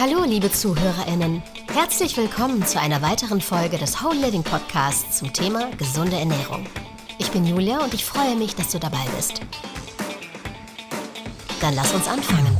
[0.00, 1.42] Hallo, liebe ZuhörerInnen.
[1.74, 6.64] Herzlich willkommen zu einer weiteren Folge des Whole Living Podcasts zum Thema gesunde Ernährung.
[7.18, 9.42] Ich bin Julia und ich freue mich, dass du dabei bist.
[11.60, 12.56] Dann lass uns anfangen.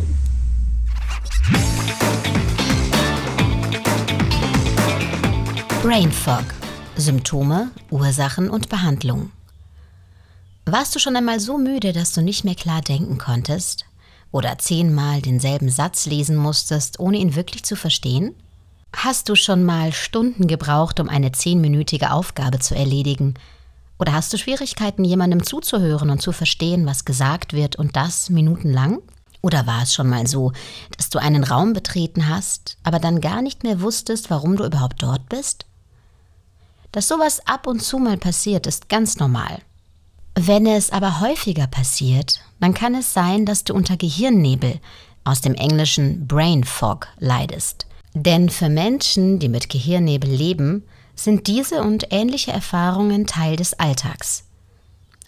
[5.83, 6.45] Brain Fog.
[6.97, 9.33] Symptome, Ursachen und Behandlung.
[10.67, 13.87] Warst du schon einmal so müde, dass du nicht mehr klar denken konntest?
[14.33, 18.35] Oder zehnmal denselben Satz lesen musstest, ohne ihn wirklich zu verstehen?
[18.95, 23.35] Hast du schon mal Stunden gebraucht, um eine zehnminütige Aufgabe zu erledigen?
[23.99, 29.01] Oder hast du Schwierigkeiten, jemandem zuzuhören und zu verstehen, was gesagt wird und das minutenlang?
[29.43, 30.53] Oder war es schon mal so,
[30.97, 35.03] dass du einen Raum betreten hast, aber dann gar nicht mehr wusstest, warum du überhaupt
[35.03, 35.67] dort bist?
[36.93, 39.61] Dass sowas ab und zu mal passiert, ist ganz normal.
[40.35, 44.81] Wenn es aber häufiger passiert, dann kann es sein, dass du unter Gehirnnebel
[45.25, 47.87] aus dem englischen Brain Fog leidest.
[48.15, 54.45] Denn für Menschen, die mit Gehirnnebel leben, sind diese und ähnliche Erfahrungen Teil des Alltags.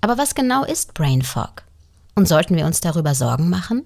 [0.00, 1.62] Aber was genau ist Brain Fog?
[2.14, 3.84] Und sollten wir uns darüber Sorgen machen?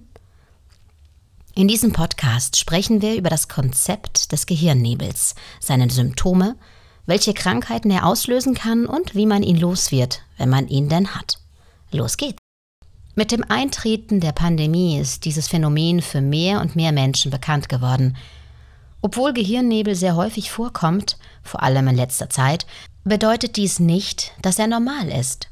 [1.55, 6.57] In diesem Podcast sprechen wir über das Konzept des Gehirnnebels, seine Symptome,
[7.07, 11.15] welche Krankheiten er auslösen kann und wie man ihn los wird, wenn man ihn denn
[11.15, 11.39] hat.
[11.93, 12.46] Los geht's!
[13.19, 18.15] Mit dem Eintreten der Pandemie ist dieses Phänomen für mehr und mehr Menschen bekannt geworden.
[19.01, 22.67] Obwohl Gehirnnebel sehr häufig vorkommt, vor allem in letzter Zeit,
[23.05, 25.49] bedeutet dies nicht, dass er normal ist.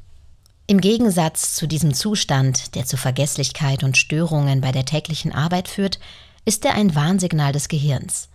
[0.67, 5.99] Im Gegensatz zu diesem Zustand, der zu Vergesslichkeit und Störungen bei der täglichen Arbeit führt,
[6.45, 8.29] ist er ein Warnsignal des Gehirns.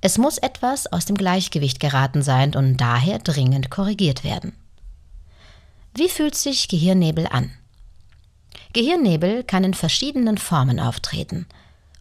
[0.00, 4.54] Es muss etwas aus dem Gleichgewicht geraten sein und daher dringend korrigiert werden.
[5.94, 7.52] Wie fühlt sich Gehirnnebel an?
[8.72, 11.46] Gehirnnebel kann in verschiedenen Formen auftreten.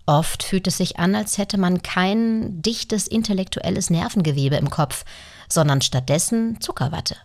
[0.06, 5.06] Oft fühlt es sich an, als hätte man kein dichtes intellektuelles Nervengewebe im Kopf,
[5.48, 7.16] sondern stattdessen Zuckerwatte.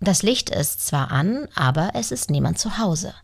[0.00, 3.14] Das Licht ist zwar an, aber es ist niemand zu Hause.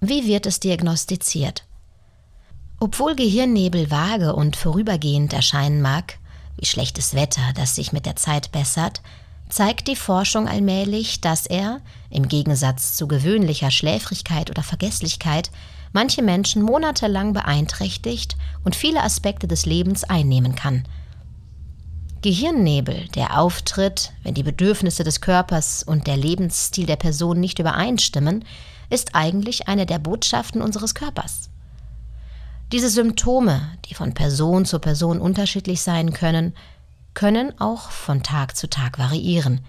[0.00, 1.64] Wie wird es diagnostiziert?
[2.80, 6.18] Obwohl Gehirnnebel vage und vorübergehend erscheinen mag,
[6.56, 9.02] wie schlechtes Wetter, das sich mit der Zeit bessert,
[9.52, 15.50] zeigt die Forschung allmählich, dass er, im Gegensatz zu gewöhnlicher Schläfrigkeit oder Vergesslichkeit,
[15.92, 20.84] manche Menschen monatelang beeinträchtigt und viele Aspekte des Lebens einnehmen kann.
[22.22, 28.46] Gehirnnebel, der auftritt, wenn die Bedürfnisse des Körpers und der Lebensstil der Person nicht übereinstimmen,
[28.88, 31.50] ist eigentlich eine der Botschaften unseres Körpers.
[32.72, 36.54] Diese Symptome, die von Person zu Person unterschiedlich sein können,
[37.14, 39.60] können auch von Tag zu Tag variieren.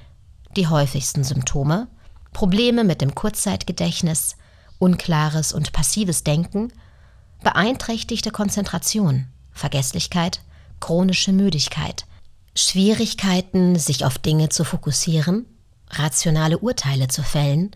[0.56, 1.88] Die häufigsten Symptome
[2.34, 4.36] Probleme mit dem Kurzzeitgedächtnis,
[4.80, 6.74] unklares und passives Denken,
[7.44, 10.42] beeinträchtigte Konzentration, Vergesslichkeit,
[10.80, 12.06] chronische Müdigkeit,
[12.56, 15.46] Schwierigkeiten, sich auf Dinge zu fokussieren,
[15.90, 17.72] rationale Urteile zu fällen,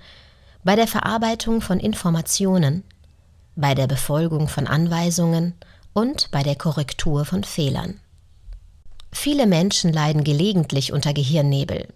[0.63, 2.83] bei der Verarbeitung von Informationen,
[3.55, 5.53] bei der Befolgung von Anweisungen
[5.93, 7.99] und bei der Korrektur von Fehlern.
[9.11, 11.87] Viele Menschen leiden gelegentlich unter Gehirnnebel,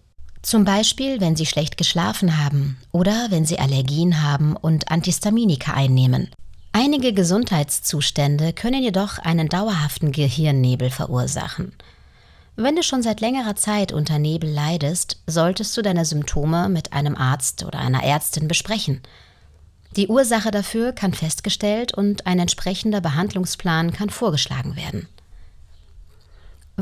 [0.42, 6.30] zum Beispiel wenn sie schlecht geschlafen haben oder wenn sie Allergien haben und Antihistaminika einnehmen.
[6.74, 11.74] Einige Gesundheitszustände können jedoch einen dauerhaften Gehirnnebel verursachen.
[12.56, 17.16] Wenn du schon seit längerer Zeit unter Nebel leidest, solltest du deine Symptome mit einem
[17.16, 19.02] Arzt oder einer Ärztin besprechen–
[19.98, 25.10] die Ursache dafür kann festgestellt und ein entsprechender Behandlungsplan kann vorgeschlagen werden.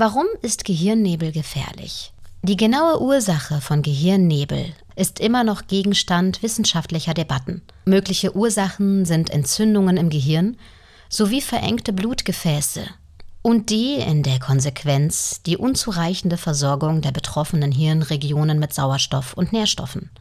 [0.02, 2.14] Warum ist Gehirnnebel gefährlich?
[2.42, 7.64] Die genaue Ursache von Gehirnnebel ist immer noch Gegenstand wissenschaftlicher Debatten.
[7.84, 10.56] Mögliche Ursachen sind Entzündungen im Gehirn
[11.10, 12.86] sowie verengte Blutgefäße
[13.42, 20.12] und die in der Konsequenz die unzureichende Versorgung der betroffenen Hirnregionen mit Sauerstoff und Nährstoffen.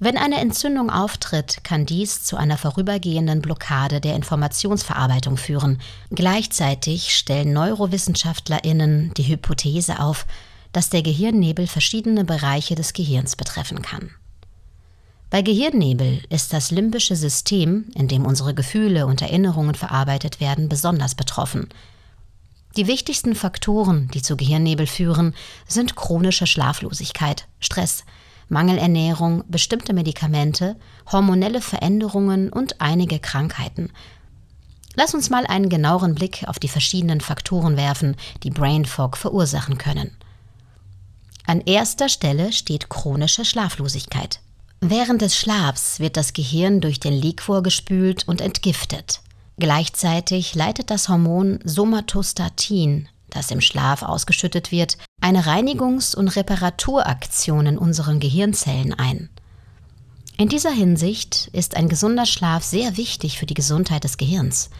[0.00, 5.80] Wenn eine Entzündung auftritt, kann dies zu einer vorübergehenden Blockade der Informationsverarbeitung führen.
[6.10, 10.26] Gleichzeitig stellen Neurowissenschaftlerinnen die Hypothese auf,
[10.72, 14.10] dass der Gehirnnebel verschiedene Bereiche des Gehirns betreffen kann.
[15.30, 21.16] Bei Gehirnnebel ist das limbische System, in dem unsere Gefühle und Erinnerungen verarbeitet werden, besonders
[21.16, 21.68] betroffen.
[22.76, 25.34] Die wichtigsten Faktoren, die zu Gehirnnebel führen,
[25.66, 28.04] sind chronische Schlaflosigkeit, Stress,
[28.48, 30.76] Mangelernährung, bestimmte Medikamente,
[31.10, 33.90] hormonelle Veränderungen und einige Krankheiten.
[34.94, 39.78] Lass uns mal einen genaueren Blick auf die verschiedenen Faktoren werfen, die Brain Fog verursachen
[39.78, 40.10] können.
[41.46, 44.40] An erster Stelle steht chronische Schlaflosigkeit.
[44.80, 49.20] Während des Schlafs wird das Gehirn durch den Liquor gespült und entgiftet.
[49.58, 57.78] Gleichzeitig leitet das Hormon Somatostatin, das im Schlaf ausgeschüttet wird, eine Reinigungs- und Reparaturaktion in
[57.78, 59.28] unseren Gehirnzellen ein.
[60.36, 64.70] In dieser Hinsicht ist ein gesunder Schlaf sehr wichtig für die Gesundheit des Gehirns.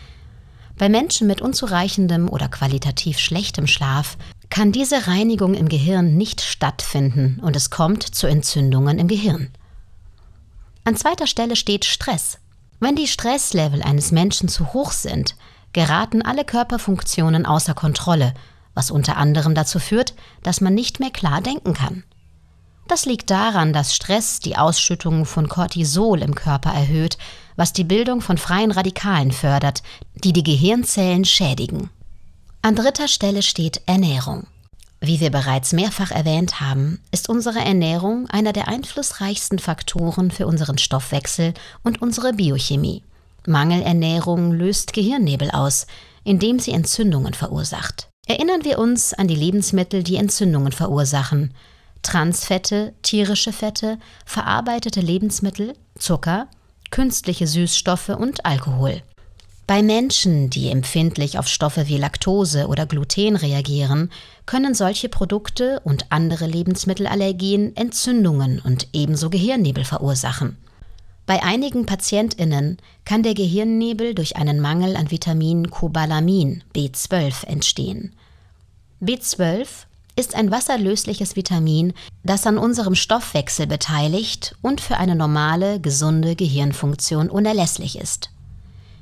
[0.77, 4.17] Bei Menschen mit unzureichendem oder qualitativ schlechtem Schlaf
[4.51, 9.51] kann diese Reinigung im Gehirn nicht stattfinden und es kommt zu Entzündungen im Gehirn.
[10.85, 12.39] An zweiter Stelle steht Stress.
[12.81, 15.35] Wenn die Stresslevel eines Menschen zu hoch sind,
[15.79, 18.35] geraten alle Körperfunktionen außer Kontrolle,
[18.75, 22.03] was unter anderem dazu führt, dass man nicht mehr klar denken kann.
[22.89, 27.17] Das liegt daran, dass Stress die Ausschüttung von Cortisol im Körper erhöht,
[27.55, 29.85] was die Bildung von freien Radikalen fördert,
[30.25, 31.91] die die Gehirnzellen schädigen.
[32.61, 34.49] An dritter Stelle steht Ernährung.
[35.01, 40.79] Wie wir bereits mehrfach erwähnt haben, ist unsere Ernährung einer der einflussreichsten Faktoren für unseren
[40.79, 41.55] Stoffwechsel
[41.85, 43.05] und unsere Biochemie.
[43.49, 45.87] Mangelernährung löst Gehirnnebel aus,
[46.23, 48.09] indem sie Entzündungen verursacht.
[48.27, 51.55] Erinnern wir uns an die Lebensmittel, die Entzündungen verursachen.
[52.03, 56.47] Transfette, tierische Fette, verarbeitete Lebensmittel, Zucker,
[56.91, 59.03] künstliche Süßstoffe und Alkohol.
[59.67, 64.11] Bei Menschen, die empfindlich auf Stoffe wie Laktose oder Gluten reagieren,
[64.47, 70.57] können solche Produkte und andere Lebensmittelallergien Entzündungen und ebenso Gehirnnebel verursachen.
[71.29, 78.15] Bei einigen Patientinnen kann der Gehirnnebel durch einen Mangel an Vitamin Cobalamin B12 entstehen.
[79.03, 79.67] B12
[80.17, 81.93] ist ein wasserlösliches Vitamin,
[82.25, 88.31] das an unserem Stoffwechsel beteiligt und für eine normale, gesunde Gehirnfunktion unerlässlich ist.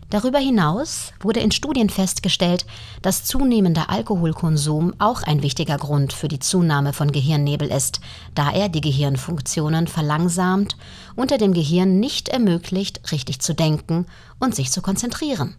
[0.08, 2.64] Darüber hinaus wurde in Studien festgestellt,
[3.02, 8.00] dass zunehmender Alkoholkonsum auch ein wichtiger Grund für die Zunahme von Gehirnnebel ist,
[8.34, 10.76] da er die Gehirnfunktionen verlangsamt
[11.16, 14.06] und er dem Gehirn nicht ermöglicht, richtig zu denken
[14.38, 15.56] und sich zu konzentrieren.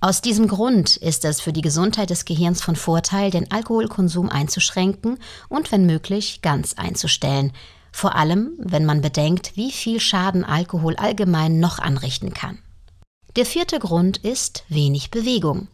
[0.00, 5.18] Aus diesem Grund ist es für die Gesundheit des Gehirns von Vorteil, den Alkoholkonsum einzuschränken
[5.48, 7.52] und wenn möglich ganz einzustellen,
[7.90, 12.58] vor allem wenn man bedenkt, wie viel Schaden Alkohol allgemein noch anrichten kann.
[13.38, 15.68] Der vierte Grund ist wenig Bewegung.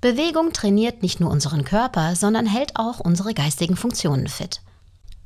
[0.00, 4.62] Bewegung trainiert nicht nur unseren Körper, sondern hält auch unsere geistigen Funktionen fit.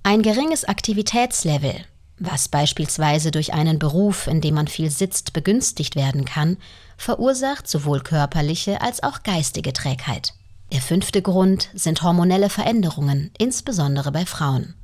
[0.03, 1.85] Ein geringes Aktivitätslevel,
[2.19, 6.57] was beispielsweise durch einen Beruf, in dem man viel sitzt, begünstigt werden kann,
[6.97, 10.35] verursacht sowohl körperliche als auch geistige Trägheit.
[10.73, 14.75] Der fünfte Grund sind hormonelle Veränderungen, insbesondere bei Frauen.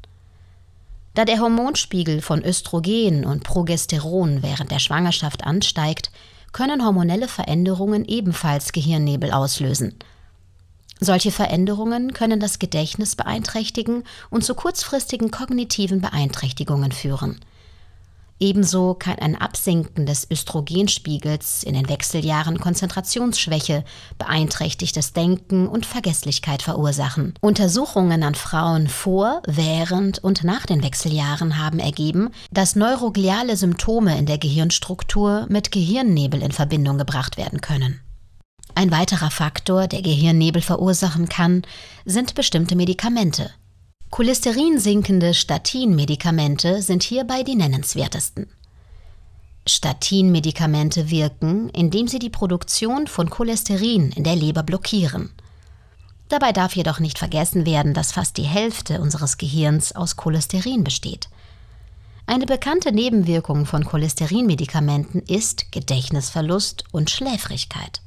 [1.14, 6.12] Da der Hormonspiegel von Östrogen und Progesteron während der Schwangerschaft ansteigt,
[6.54, 9.94] können hormonelle Veränderungen ebenfalls Gehirnnebel auslösen.
[11.00, 17.40] Solche Veränderungen können das Gedächtnis beeinträchtigen und zu kurzfristigen kognitiven Beeinträchtigungen führen.
[18.40, 23.84] Ebenso kann ein Absinken des Östrogenspiegels in den Wechseljahren Konzentrationsschwäche,
[24.19, 27.34] beeinträchtigtes Denken und Vergesslichkeit verursachen.
[27.40, 34.26] Untersuchungen an Frauen vor, während und nach den Wechseljahren haben ergeben, dass neurogliale Symptome in
[34.26, 38.00] der Gehirnstruktur mit Gehirnnebel in Verbindung gebracht werden können.
[38.75, 41.62] Ein weiterer Faktor, der Gehirnnebel verursachen kann,
[42.04, 43.50] sind bestimmte Medikamente.
[44.14, 48.46] Cholesterinsinkende Statinmedikamente sind hierbei die nennenswertesten.
[49.66, 55.32] Statinmedikamente wirken, indem sie die Produktion von Cholesterin in der Leber blockieren.
[56.29, 61.29] Dabei darf jedoch nicht vergessen werden, dass fast die Hälfte unseres Gehirns aus Cholesterin besteht.
[62.24, 68.00] Eine bekannte Nebenwirkung von Cholesterinmedikamenten ist Gedächtnisverlust und Schläfrigkeit.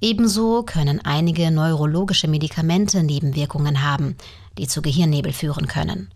[0.00, 4.16] Ebenso können einige neurologische Medikamente Nebenwirkungen haben,
[4.58, 6.10] die zu Gehirnnebel führen können.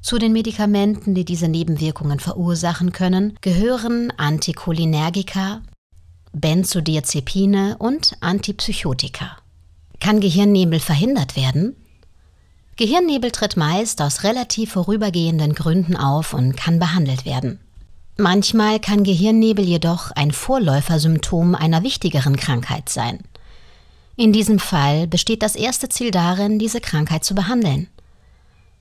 [0.00, 5.62] Zu den Medikamenten, die diese Nebenwirkungen verursachen können, gehören Anticholinergika,
[6.32, 9.36] Benzodiazepine und Antipsychotika.
[10.00, 11.76] Kann Gehirnnebel verhindert werden?
[12.76, 17.60] Gehirnnebel tritt meist aus relativ vorübergehenden Gründen auf und kann behandelt werden.
[18.16, 23.20] Manchmal kann Gehirnnebel jedoch ein Vorläufersymptom einer wichtigeren Krankheit sein.
[24.16, 27.88] In diesem Fall besteht das erste Ziel darin, diese Krankheit zu behandeln.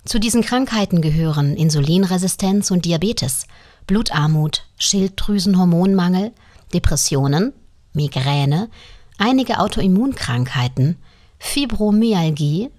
[0.04, 3.46] Zu diesen Krankheiten gehören Insulinresistenz und Diabetes,
[3.88, 6.34] Blutarmut, Schilddrüsenhormonmangel,
[6.74, 7.54] Depressionen,
[7.94, 8.70] Migräne,
[9.18, 10.98] einige Autoimmunkrankheiten,
[11.40, 12.70] Fibromyalgie,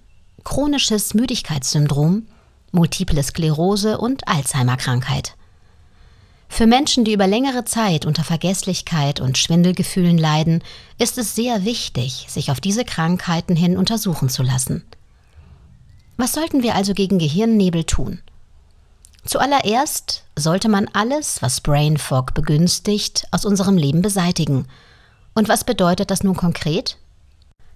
[0.44, 2.26] chronisches Müdigkeitssyndrom,
[2.72, 5.36] multiple Sklerose und Alzheimer-Krankheit.
[6.52, 10.62] Für Menschen, die über längere Zeit unter Vergesslichkeit und Schwindelgefühlen leiden,
[10.98, 14.84] ist es sehr wichtig, sich auf diese Krankheiten hin untersuchen zu lassen.
[16.18, 18.20] Was sollten wir also gegen Gehirnnebel tun?
[19.24, 24.68] Zuallererst sollte man alles, was Brain Fog begünstigt, aus unserem Leben beseitigen
[25.32, 26.98] Und was bedeutet das nun konkret?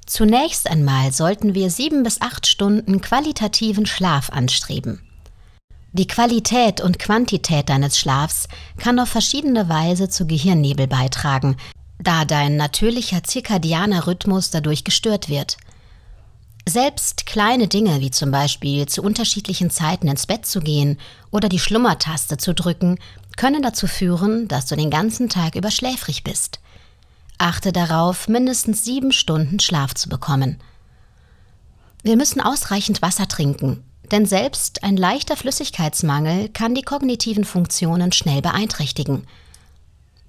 [0.04, 5.00] Zunächst einmal sollten wir sieben bis acht Stunden qualitativen Schlaf anstreben.
[5.96, 11.56] Die Qualität und Quantität deines Schlafs kann auf verschiedene Weise zu Gehirnnebel beitragen,
[11.98, 15.56] da dein natürlicher zirkadianer Rhythmus dadurch gestört wird.
[16.68, 20.98] Selbst kleine Dinge wie zum Beispiel zu unterschiedlichen Zeiten ins Bett zu gehen
[21.30, 22.98] oder die Schlummertaste zu drücken,
[23.38, 26.60] können dazu führen, dass du den ganzen Tag über schläfrig bist.
[27.38, 30.58] Achte darauf, mindestens sieben Stunden Schlaf zu bekommen.
[32.02, 33.82] Wir müssen ausreichend Wasser trinken,
[34.12, 39.26] denn selbst ein leichter Flüssigkeitsmangel kann die kognitiven Funktionen schnell beeinträchtigen.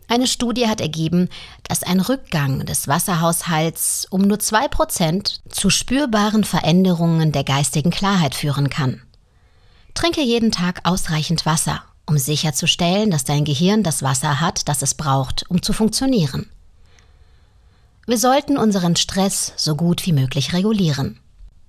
[0.10, 1.28] Eine Studie hat ergeben,
[1.68, 8.70] dass ein Rückgang des Wasserhaushalts um nur 2% zu spürbaren Veränderungen der geistigen Klarheit führen
[8.70, 9.02] kann.
[9.94, 14.94] Trinke jeden Tag ausreichend Wasser, um sicherzustellen, dass dein Gehirn das Wasser hat, das es
[14.94, 16.50] braucht, um zu funktionieren.
[18.06, 21.20] Wir sollten unseren Stress so gut wie möglich regulieren.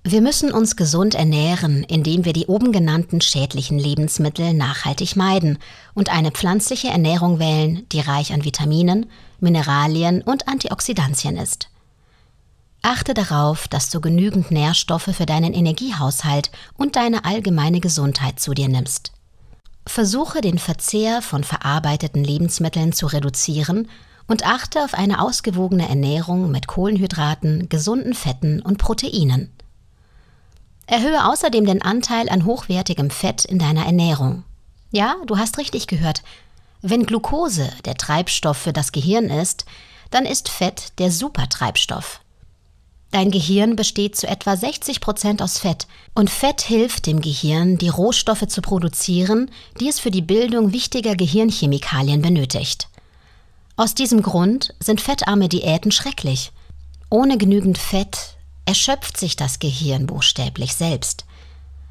[0.03, 5.57] Wir müssen uns gesund ernähren, indem wir die oben genannten schädlichen Lebensmittel nachhaltig meiden
[5.93, 9.07] und eine pflanzliche Ernährung wählen, die reich an Vitaminen,
[9.39, 11.69] Mineralien und Antioxidantien ist.
[12.81, 18.69] Achte darauf, dass du genügend Nährstoffe für deinen Energiehaushalt und deine allgemeine Gesundheit zu dir
[18.69, 19.11] nimmst.
[19.85, 23.89] Versuche den Verzehr von verarbeiteten Lebensmitteln zu reduzieren
[24.27, 29.51] und achte auf eine ausgewogene Ernährung mit Kohlenhydraten, gesunden Fetten und Proteinen.
[30.89, 34.43] Erhöhe außerdem den Anteil an hochwertigem Fett in deiner Ernährung.
[34.89, 36.23] Ja, du hast richtig gehört.
[36.81, 39.65] Wenn Glucose der Treibstoff für das Gehirn ist,
[40.09, 42.21] dann ist Fett der Supertreibstoff.
[43.11, 47.89] Dein Gehirn besteht zu etwa 60 Prozent aus Fett und Fett hilft dem Gehirn, die
[47.89, 52.87] Rohstoffe zu produzieren, die es für die Bildung wichtiger Gehirnchemikalien benötigt.
[53.75, 56.51] Aus diesem Grund sind fettarme Diäten schrecklich.
[57.11, 58.37] Ohne genügend Fett
[58.69, 61.25] erschöpft sich das Gehirn buchstäblich selbst.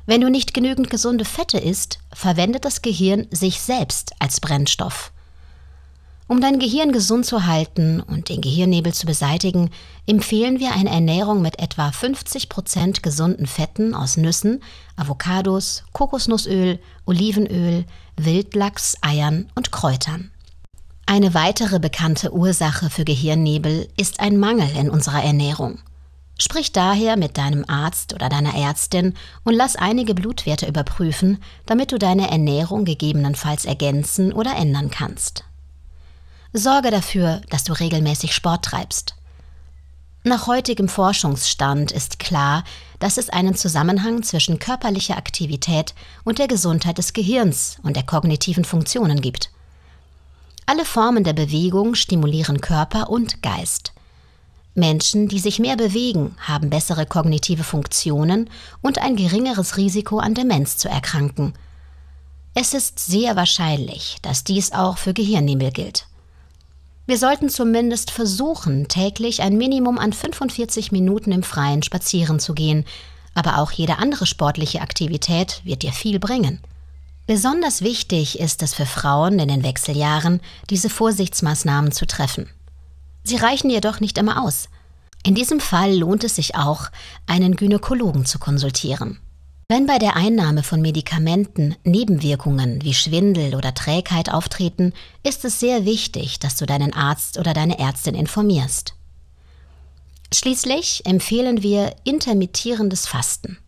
[0.06, 5.11] Wenn du nicht genügend gesunde Fette isst, verwendet das Gehirn sich selbst als Brennstoff.
[6.28, 9.70] Um dein Gehirn gesund zu halten und den Gehirnnebel zu beseitigen,
[10.06, 14.62] empfehlen wir eine Ernährung mit etwa 50% gesunden Fetten aus Nüssen,
[14.94, 20.30] Avocados, Kokosnussöl, Olivenöl, Wildlachs, Eiern und Kräutern.
[21.06, 25.80] Eine weitere bekannte Ursache für Gehirnnebel ist ein Mangel in unserer Ernährung.
[26.40, 29.14] Sprich daher mit deinem Arzt oder deiner Ärztin
[29.45, 35.45] und lass einige Blutwerte überprüfen, damit du deine Ernährung gegebenenfalls ergänzen oder ändern kannst.
[36.52, 39.16] Sorge dafür, dass du regelmäßig Sport treibst.
[40.25, 42.64] Nach heutigem Forschungsstand ist klar,
[42.99, 48.64] dass es einen Zusammenhang zwischen körperlicher Aktivität und der Gesundheit des Gehirns und der kognitiven
[48.64, 49.50] Funktionen gibt.
[50.66, 53.92] Alle Formen der Bewegung stimulieren Körper und Geist.
[54.75, 58.49] Menschen, die sich mehr bewegen, haben bessere kognitive Funktionen
[58.81, 61.55] und ein geringeres Risiko an Demenz zu erkranken.
[62.55, 66.07] Es ist sehr wahrscheinlich, dass dies auch für Gehirnnebel gilt.
[67.07, 72.85] Wir sollten zumindest versuchen, täglich ein Minimum an 45 Minuten im Freien spazieren zu gehen,
[73.35, 76.61] aber auch jede andere sportliche Aktivität wird dir viel bringen.
[77.27, 82.51] Besonders wichtig ist es für Frauen in den Wechseljahren, diese Vorsichtsmaßnahmen zu treffen.
[83.28, 84.70] Sie reichen jedoch nicht immer aus.
[85.23, 86.88] In diesem Fall lohnt es sich auch,
[87.26, 89.20] einen Gynäkologen zu konsultieren.
[89.68, 94.94] Wenn bei der Einnahme von Medikamenten Nebenwirkungen wie Schwindel oder Trägheit auftreten,
[95.25, 98.94] ist es sehr wichtig, dass du deinen Arzt oder deine Ärztin informierst.
[100.32, 103.58] Schließlich empfehlen wir intermittierendes Fasten.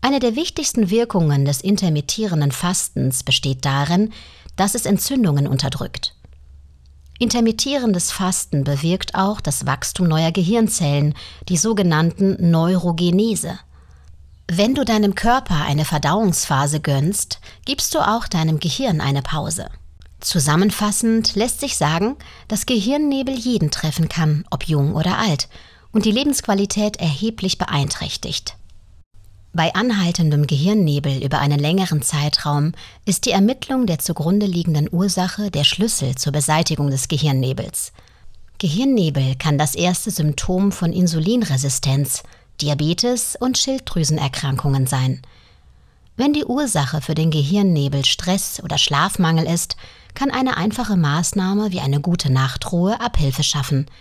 [0.00, 4.12] Eine der wichtigsten Wirkungen des intermittierenden Fastens besteht darin,
[4.54, 6.14] dass es Entzündungen unterdrückt.
[7.18, 11.14] Intermittierendes Fasten bewirkt auch das Wachstum neuer Gehirnzellen,
[11.48, 13.58] die sogenannten Neurogenese.
[14.48, 19.68] Wenn du deinem Körper eine Verdauungsphase gönnst, gibst du auch deinem Gehirn eine Pause.
[20.20, 22.16] Zusammenfassend lässt sich sagen,
[22.48, 25.48] dass Gehirnnebel jeden treffen kann, ob jung oder alt,
[25.92, 28.56] und die Lebensqualität erheblich beeinträchtigt.
[29.56, 32.72] Bei anhaltendem Gehirnnebel über einen längeren Zeitraum
[33.04, 37.92] ist die Ermittlung der zugrunde liegenden Ursache der Schlüssel zur Beseitigung des Gehirnnebels.
[38.58, 42.24] Gehirnnebel kann das erste Symptom von Insulinresistenz,
[42.60, 45.22] Diabetes und Schilddrüsenerkrankungen sein.
[46.16, 49.76] Wenn die Ursache für den Gehirnnebel Stress oder Schlafmangel ist,
[50.14, 53.86] kann eine einfache Maßnahme wie eine gute Nachtruhe Abhilfe schaffen–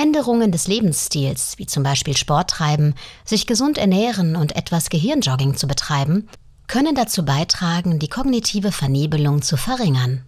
[0.00, 2.94] Änderungen des Lebensstils, wie zum Beispiel Sport treiben,
[3.26, 6.26] sich gesund ernähren und etwas Gehirnjogging zu betreiben,
[6.68, 10.24] können dazu beitragen, die kognitive Vernebelung zu verringern.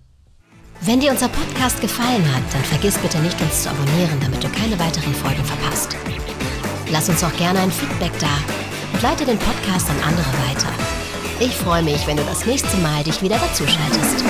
[0.82, 4.48] Wenn dir unser Podcast gefallen hat, dann vergiss bitte nicht, uns zu abonnieren, damit du
[4.50, 5.96] keine weiteren Folgen verpasst.
[6.90, 8.36] Lass uns auch gerne ein Feedback da
[8.92, 10.68] und leite den Podcast an andere weiter.
[11.40, 14.22] Ich freue mich, wenn du das nächste Mal dich wieder dazuschaltest.